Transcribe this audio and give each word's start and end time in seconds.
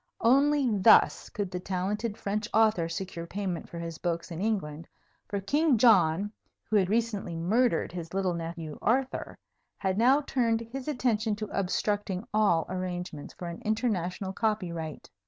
Only 0.21 0.67
thus 0.67 1.29
could 1.29 1.51
the 1.51 1.59
talented 1.59 2.17
French 2.17 2.47
author 2.55 2.89
secure 2.89 3.27
payment 3.27 3.69
for 3.69 3.77
his 3.77 3.99
books 3.99 4.31
in 4.31 4.41
England; 4.41 4.87
for 5.27 5.39
King 5.39 5.77
John, 5.77 6.31
who 6.63 6.75
had 6.75 6.89
recently 6.89 7.35
murdered 7.35 7.91
his 7.91 8.11
little 8.11 8.33
nephew 8.33 8.79
Arthur, 8.81 9.37
had 9.77 9.99
now 9.99 10.21
turned 10.21 10.61
his 10.61 10.87
attention 10.87 11.35
to 11.35 11.49
obstructing 11.51 12.27
all 12.33 12.65
arrangements 12.67 13.35
for 13.35 13.47
an 13.47 13.61
international 13.61 14.33
copyright. 14.33 15.07